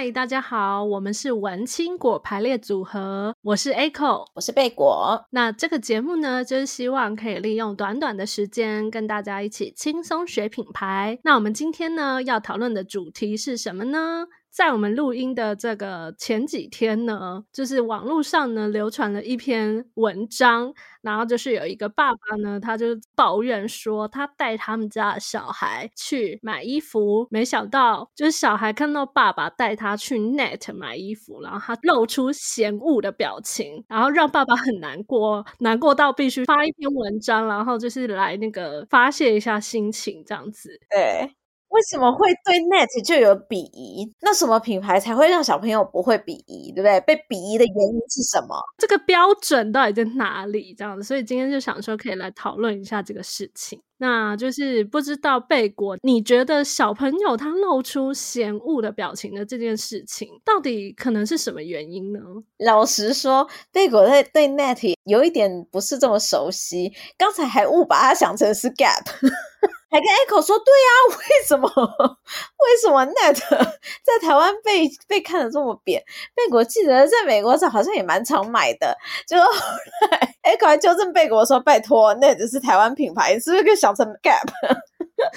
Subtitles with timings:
[0.00, 5.26] 嗨，大家好，我们是文青果排列组合，我是 Echo，我是贝果。
[5.30, 11.18] 那这个节目呢，就是希望可以利用短短的时间，跟大家一起轻松学品牌。
[11.24, 14.26] 那我们今天呢，要讨论的主题是什么呢？
[14.58, 40.80] 在我们录音的这个前几天呢，就是网络上呢流传了一篇文章，然后就是有一个爸爸呢，他就抱怨说，他带他们家的小孩去买衣服，没想到就是小孩看到爸爸带他去 Net 买衣服，然后他露出嫌恶的表情，然后让爸爸很难过，难过到必须发一篇文章，然后就是来那个发泄一下心情这样子。
[40.90, 41.37] 对。
[41.68, 44.12] 为什么会对 Net 就有鄙夷？
[44.20, 47.00] 那什么品牌才会让小朋友不会鄙夷，对不对？
[47.02, 48.56] 被鄙夷的原因是什么？
[48.78, 50.74] 这个标准到底在哪里？
[50.76, 53.80] 这样子，所以今天就想说可以来讨论一下这个事情。
[54.00, 62.20] 那就是不知道贝果，你觉得小朋友他露出嫌恶的表情的这件事情，到底可能是什么原因呢？
[62.58, 69.04] 老实说，贝果在对 Net 有一点不是这么熟悉，刚才还误把它想成是 Gap。
[69.90, 73.34] 还跟 Echo 说，对呀、 啊，为什么为什么 Net
[74.04, 76.02] 在台湾被被看得这么扁？
[76.34, 79.50] 贝果记得在美国好像也蛮常买的，就后
[80.10, 84.46] 来 Echo 还纠正贝果说，拜托，Net 是台湾品牌，是不是可以想成 Gap？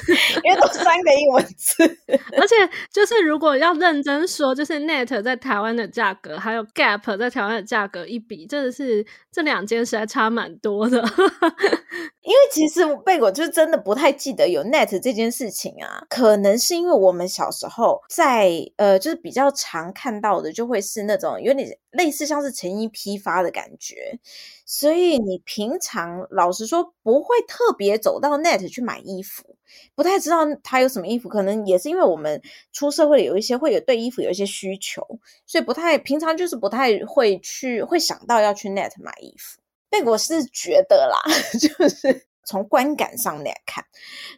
[0.44, 1.84] 因为都三个英文字，
[2.38, 2.56] 而且
[2.92, 11.02] 就是如果要认真说，就是 Net 在台湾的价格，还有 Gap 在台湾的价格一比，真的是这两间实在差蛮多的。
[12.22, 24.20] 因为其实贝果就真的不太记得有 Net 这件事情啊，可能是因为我们小时候在呃，就是比较常看到的，就会是那种有点类似像是成衣批发的感觉。
[24.66, 29.58] 所以你平常老实说不会特别走到 Net 去买衣服，
[29.96, 35.06] 不太知道他有什么衣服，可能也是因为我们出社会有一些会有对衣服有一些需求，
[35.46, 39.62] 所以不太平常就是不太会去会想到要去 Net 买衣服。
[39.90, 41.22] 但我是觉得啦，
[41.60, 43.84] 就是从观感上来看，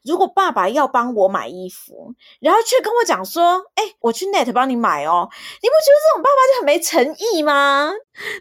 [0.04, 5.30] 如果爸爸要帮我买衣服，然后却跟我讲说：“哎，我去 Net 帮你买哦。”
[5.62, 7.92] 你不觉得这种爸爸就很没诚意吗？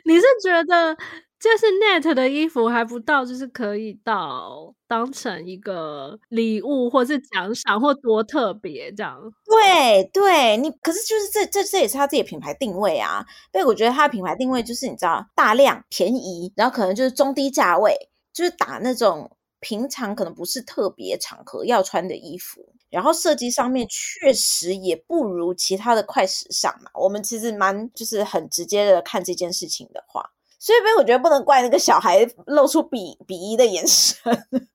[0.04, 0.96] 你是觉得？
[1.42, 9.20] 就是 Net 的衣服还不到，就是可以到当成一个礼物，或是奖赏，或多特别这样。
[9.44, 13.26] 对，对你，可是就是这这这也是他自己的品牌定位啊。
[13.50, 17.92] 对，我觉得他的品牌定位就是你知道，大量便宜，然后可能就是中低价位，
[18.32, 26.92] 就是打那种平常可能不是特别场合要穿的衣服，然后设计上面确实也不如其他的快时尚嘛。
[26.94, 30.30] 我们其实蛮就是很直接的看这件事情的话。
[30.64, 34.14] 所以，我觉得不能怪那个小孩露出鄙鄙夷的眼神，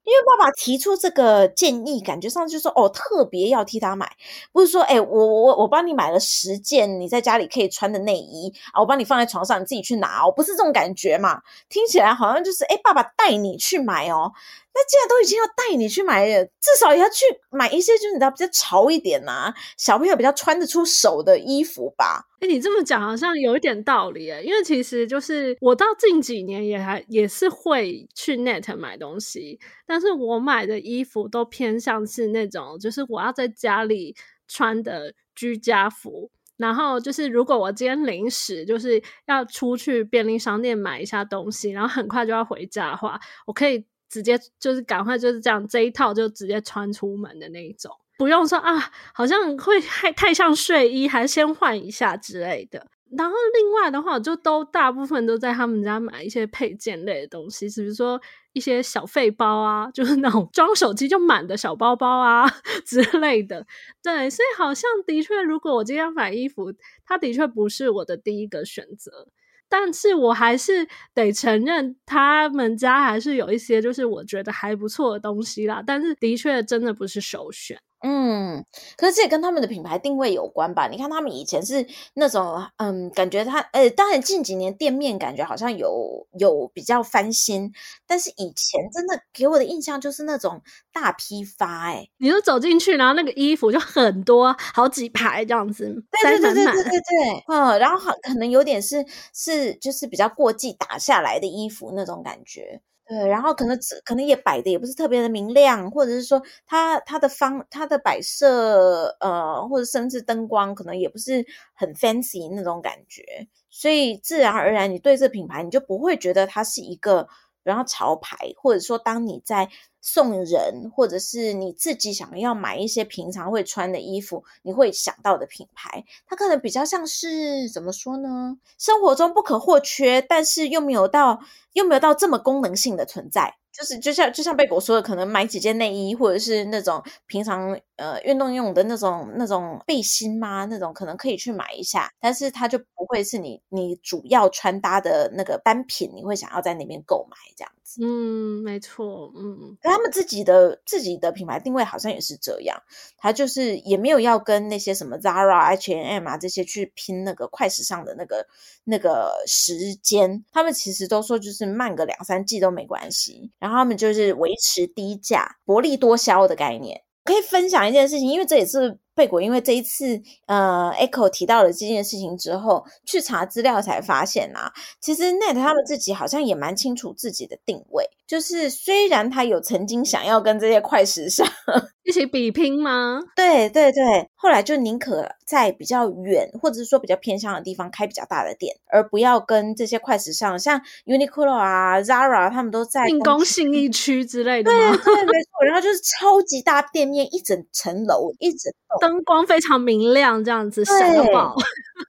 [0.07, 4.09] 因为爸爸提出这个建议，感觉上就是说哦，特别要替他买，
[4.53, 11.41] 不是说哎，我我我帮你买了十件你在家里可以穿的内衣啊，我帮你放在床上，你自己去拿哦，不是这种感觉嘛？
[11.67, 14.31] 听起来好像就是哎，爸爸带你去买哦。
[14.79, 22.27] 那既然都已经要带你去买了，至少也要去买一些就是你知道比较潮一点呐、啊，小朋友比较穿得出手的衣服吧。
[22.39, 34.15] 哎，你这么讲好像有一点道理诶，因为其实就是我到近几年也还也是会去 Net 买东西，但但是我买的衣服都偏向是那种就是我要在家里
[34.47, 43.83] 穿的居家服，然后就是如果我今天临时就是要出去便利商店买一下东西，然后很快就要回家的话，我可以。
[44.09, 52.87] 直接就是赶快就是这样，这一套就直接穿出门的那一种，不用说啊，好像会太太像睡衣，还是先换一下之类的。
[53.17, 58.19] 然后另外的话，我就都大部分都在他们家买一些配件类的东西，比如说
[58.53, 62.49] 一些小废包啊， 就是那种装手机就满的小包包啊
[62.85, 63.65] 之类的。
[64.03, 66.73] 对，所以好像的确，如果我今天买衣服，
[67.05, 69.27] 它的确不是我的第一个选择。
[69.69, 75.83] 但是我还是得承认，他们家还是有一些就是我觉得还不错的东西啦。
[75.85, 77.77] 但是的确真的不是首选。
[78.01, 78.63] 嗯，
[78.95, 80.87] 可是这也跟他们的品牌定位有关吧？
[80.87, 87.73] 你看他们以前是那种，嗯，感觉他，呃，当然近几年店面感觉好像有有比较翻新，
[88.05, 90.61] 但是以前真的给我的印象就是那种
[90.93, 95.85] 大批发，哎，你就走进去，然后那个衣服就很多，好几排这样子，
[96.21, 99.03] 对对对对对对对，嗯，然后好可能有点是
[99.33, 102.79] 是就是比较过季打下来的衣服那种感觉。
[103.07, 113.23] 对，然后可能可能也摆的也不是特别的明亮，或者是说它它的方它的摆设呃，或者甚至灯光可能也不是很 fancy 那种感觉，
[113.69, 117.29] 所以自然而然你对这品牌你就不会觉得它是一个
[117.67, 119.69] 比方潮牌，或者说当你在
[119.99, 128.57] 送人，或者是你自己想要买一些平常会穿的衣服，你会想到的品牌，它可能比较像是怎么说呢？
[128.77, 131.41] 生活中不可或缺，但是又没有到
[131.73, 133.55] 又没有到这么功能性的存在。
[133.73, 148.01] 就是就像就像贝果说的，可能买几件内衣，或者是那种平常呃运动用的那种那种背心吗，那种可能可以去买一下，但是它就不会是你你主要穿搭的那个单品，你会想要在那边购买这样子。
[148.03, 152.81] 嗯，没错，嗯，他们自己的自己的品牌定位好像也是这样，
[153.17, 158.45] 他就是也没有要跟那些什么 Zara、H&M 啊这些去拼那个快时尚的那个
[158.83, 163.51] 那个时间，他们其实都说就是慢个两三季都没关系。
[163.57, 167.01] 然后他们就是维持低价、薄利多销的概念。
[167.27, 174.71] 可以分享一件事情，因为这也是贝果，因为这一次呃，Echo 提到了这件事情之后，去查资料才发现啊，
[175.01, 181.47] 其实 Net 他们自己好像也蛮清楚自己的定位，就是虽然他有曾经想要跟这些快时尚
[182.03, 183.19] 一起比拼吗？
[183.35, 194.69] 对对对，后来就宁可在比较远或者是说比较偏向的地方开比较大的店，而不要跟这些快时尚像 Uniqlo 啊、Zara 他们都在进攻信义区之类的。
[194.71, 195.65] 对 对，没错。
[195.65, 201.55] 然后就是超级大店面，一整层楼，一整灯光非常明亮，这样子闪到爆。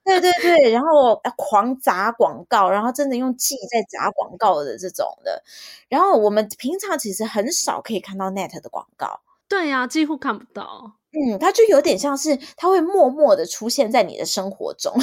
[0.09, 5.43] 对对对，然后狂砸广告，然后真的用计在砸广告的这种的。
[5.87, 9.21] 然后我们平常其实很少可以看到 Net 的广告。
[9.47, 10.93] 对呀、啊，几乎看不到。
[11.11, 14.93] 嗯，它就有点像是它会默默的出现在你的生活中，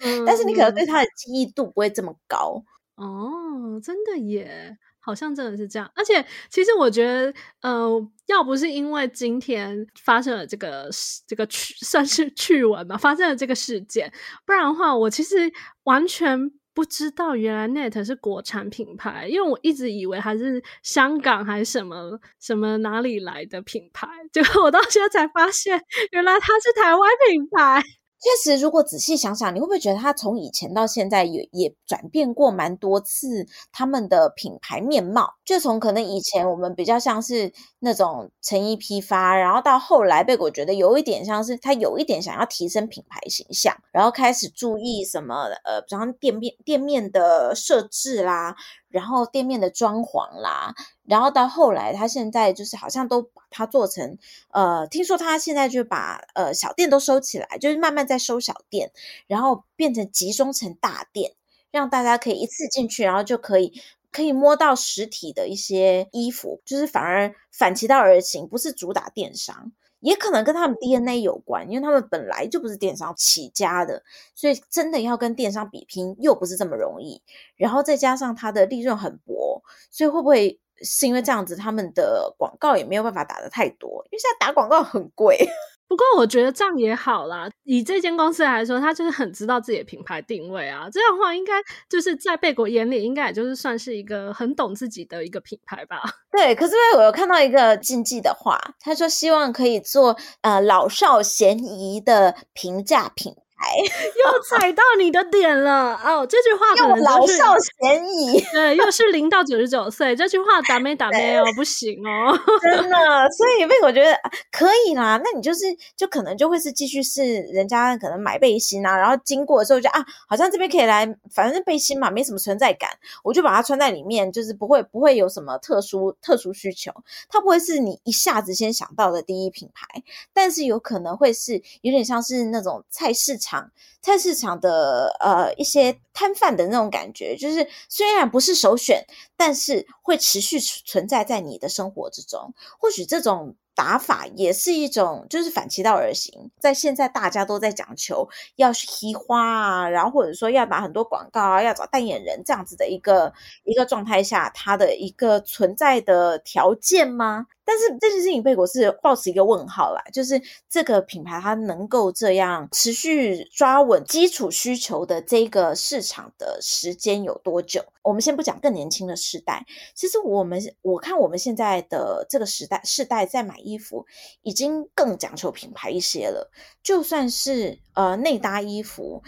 [0.00, 2.62] 嗯、 但是你可能对它的记忆度不会这么高。
[2.96, 5.90] 哦，真的耶，好像真的是这样。
[5.94, 10.88] 而且，其实我觉得，呃，要不是因为今天发生了这个
[11.26, 14.12] 这个趣 算是趣闻吧，发生了这个事件，
[14.46, 15.52] 不然的话，我其实
[15.84, 16.50] 完全。
[16.76, 25.80] 不知道原来 Net 是国产品牌，因为我一直以为它是香港还是什么什么哪里来的品牌，结果我到现在才发现，
[26.10, 27.80] 原来它是台湾品牌。
[28.24, 35.34] 确实，如果仔细想想，你会不会觉得他从以前到现在也也转变过蛮多次他们的品牌面貌？
[35.44, 48.56] 就从可能以前我们比较像是那种成衣批发，然后到后来被我觉得有一点像是他有一点想要提升品牌形象，然后开始注意什么呃，比方店面店面的设置啦。
[48.94, 50.72] 然后店面的装潢啦，
[51.04, 54.16] 然后到后来，他现在就是好像都把它做成，
[54.52, 58.92] 呃，听说他现在就把呃小店都收起来，就是慢慢在收小店，
[59.26, 61.32] 然后变成集中成大店，
[61.72, 63.82] 让大家可以一次进去，然后就可以
[64.12, 69.72] 可以摸到实体的一些衣服，就是反而反其道而行，不是主打电商。
[70.04, 74.02] 也可能跟他们 DNA 有关，因为他们本来就不是电商起家的，
[74.34, 77.20] 所以真的要跟电商比拼又不是这么容易。
[77.56, 84.04] 然后再加上它的利润很薄，所以会不会是因为这样子，他们的广告也没有办法打得太多？
[84.10, 85.38] 因为现在打广告很贵。
[85.86, 90.88] 不过我觉得这样也好啦，以这间公司来说，他就是很知道自己的品牌定位啊。
[90.90, 91.52] 这样的话，应该
[91.88, 96.02] 就是在贝果眼里，应该也就是算是一个很懂自己的一个品牌吧。
[96.32, 103.34] 对，可是我有看到一个禁忌的话，他说希望可以做呃老少咸宜的平价品。
[104.24, 106.26] 又踩到你的点了哦！
[106.26, 112.96] 这句话可能、就是、老少咸宜， 对，又是零到九十九岁，这句话打没打没哦，不行哦，真的。
[113.30, 114.18] 所以，贝果觉得
[114.52, 115.20] 可以啦。
[115.22, 115.60] 那你就是，
[115.96, 122.90] 就可能就会是继续是人家可能买背心啊，然后经过的时候就啊，好像这边可以来，反正背心嘛，没什么存在感，
[123.22, 126.92] 我就把它穿在里面，就是不会不会有什么特殊特殊需求，
[127.28, 129.86] 它不会是你一下子先想到的第一品牌，
[130.32, 133.63] 但是有可能会是有点像是那种菜市场。
[134.02, 139.04] 菜市场的呃一些摊贩的那种感觉，就是虽然不是首选，
[139.36, 142.52] 但是会持续存在在你的生活之中。
[142.78, 146.50] 或许这种打法也是一种，就是反其道而行。
[146.58, 153.32] 在现在大家都在讲求要提花啊，然后或者说要打很多广告啊，要找代言人这样子的一个
[153.64, 157.46] 一个状态下，它的一个存在的条件吗？
[157.66, 167.82] 但是这件事情，被我是抱持一个问号啦，就是这个品牌它能够这样持续抓稳基础需求的这个市场的时间有多久？
[168.02, 169.64] 我们先不讲更年轻的世代，
[169.94, 174.06] 其实我们我看我们现在的这个时代世代在买衣服
[174.42, 176.50] 已经更讲求品牌一些了，
[176.82, 179.22] 就算是呃内搭衣服。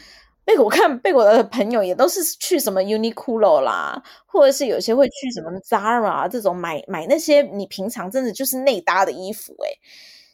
[0.44, 9.80] 被我看被我的朋友也都是去什么 Uniqlo 啦，或者是有些会去什么 Zara 这种买买那些你平常真的就是内搭的衣服诶，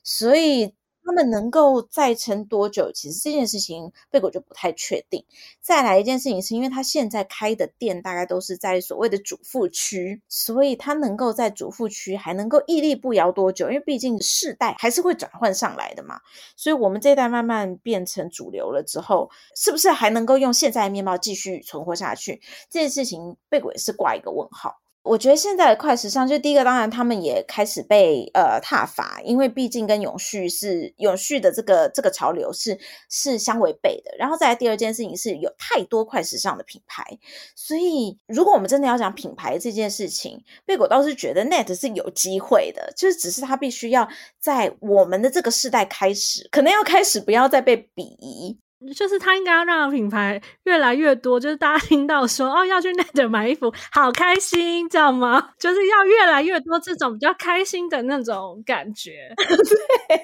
[0.04, 2.90] 所以他们能够再撑多久？
[2.92, 5.24] 其实这件事情贝果就不太确定。
[5.60, 13.68] 再来一件事情，是因为他现在开的店大概都是在所谓的主妇区，所以他能够在主妇区还能够屹立不摇多久？
[13.68, 16.20] 因为毕竟世代还是会转换上来的嘛。
[16.56, 22.40] 所以我们这一代慢慢变成主流了之后，是不是还能够用现在的面貌继续存活下去？
[22.70, 24.81] 这件事情贝果也是挂一个问号。
[25.02, 32.78] 我觉得现在的快时尚，就第一个，当然他们也开始被呃踏伐，因为毕竟跟永续是永续的这个这个潮流是
[33.10, 34.14] 是相违背的。
[34.16, 37.04] 然后再来第二件事情是有太多快时尚的品牌，
[37.56, 48.56] 所以如果我们真的要讲品牌这件事情，贝果倒是觉得 Net 是有机会的，就是只是它必须要在我们的这个世代开始，可能要开始不要再被鄙夷。
[48.94, 55.50] 就是他应该要让品牌越来越多，就是大家听到说哦要去 Net 买衣服，好开心，知道吗？
[55.58, 59.32] 就是要越来越多这种比较开心的那种感觉。
[59.36, 60.16] 对，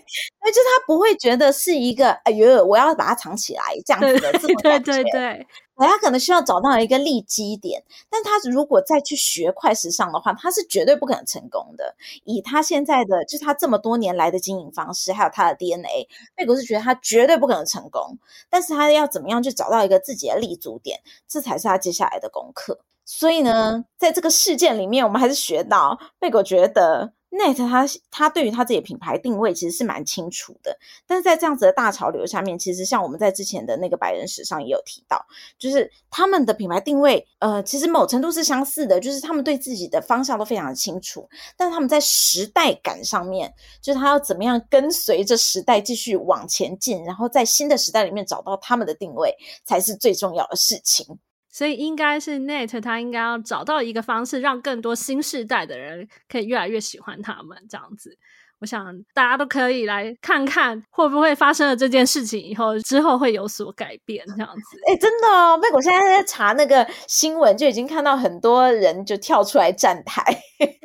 [0.42, 4.92] 那就他不会觉得是一个哎呦，我要把它藏起来这样子的这种感觉。
[4.92, 5.46] 对对对。
[5.86, 11.94] 他可能需要找到一个利基点，但他如果再去学快时尚的话，他是绝对不可能成功的。
[12.24, 18.18] 以他现在的，就是他这么多年来的经营方式，还有他的 DNA，贝果是觉得他绝对不可能成功。
[18.50, 22.80] 但是他要怎么样去找到一个自己的立足点，这才是他接下来的功课。
[23.04, 27.12] 所以呢，在这个事件里面，我们还是学到，贝果觉得。
[27.30, 35.26] Net 他他对于他自己品牌定位其实是蛮清楚的，但是在这样子的大潮流下面，其实像我们在之前的那个百人史上也有提到，
[35.58, 51.18] 就是他们的品牌定位，呃，其实某程度是相似的，就是他们对自己的方向都非常的清楚，但他们在时代感上面，就是他要怎么样跟随着时代继续往前进，然后在新的时代里面找到他们的定位，才是最重要的事情。
[51.58, 58.16] 所以应该是 Net，他应该要找到一个方式，让更多新世代的人可以越来越喜欢他们这样子。
[58.60, 64.78] 我想大家都可以来看看，会不会发生了这件事情以后，之后会有所改变这样子。
[64.86, 70.22] 哎、欸，真的哦，贝果现在在查那个新闻，就已经看到很多人就跳出来站台。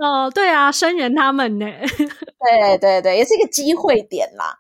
[0.04, 1.68] 哦，对啊，声援他们呢。
[1.86, 4.58] 对对对，也是一个机会点啦。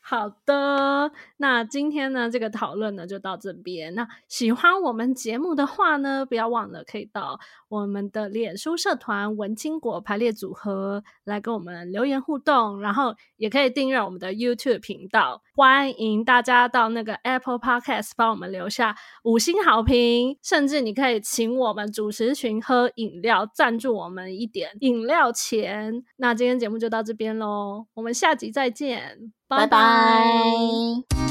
[0.00, 3.94] 好的，那今天呢，这个讨论呢就到这边。
[3.94, 7.38] 那喜欢我们节目的话呢，不要忘了可以到
[7.68, 15.42] 我们的脸书社团“文青果排列组合”来跟我们留言互动，然后也可以订阅我们的 YouTube 频道。
[15.54, 26.02] 欢迎大家到那个 Apple Podcast 帮我们留下五星好评，甚至你可以请我们主持群喝饮料，赞助我们一点饮料钱。
[26.16, 29.32] 那今天节目就到这边喽，我们下集再见。
[29.48, 31.25] 拜拜。